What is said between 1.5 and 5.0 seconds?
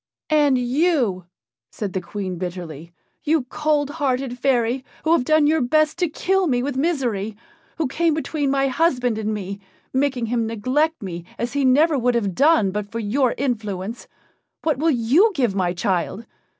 said the Queen bitterly, "you, cold hearted fairy,